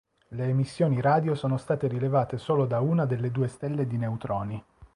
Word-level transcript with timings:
Le 0.29 0.47
emissioni 0.47 0.99
radio 0.99 1.35
sono 1.35 1.57
state 1.57 1.85
rilevate 1.87 2.39
solo 2.39 2.65
da 2.65 2.79
una 2.79 3.05
delle 3.05 3.29
due 3.29 3.47
stelle 3.47 3.85
di 3.85 3.97
neutroni. 3.97 4.63